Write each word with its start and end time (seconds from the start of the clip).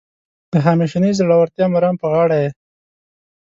د 0.51 0.53
همیشنۍ 0.67 1.11
زړورتیا 1.19 1.65
مرام 1.75 1.95
په 2.01 2.07
غاړه 2.13 2.37
یې. 2.43 2.49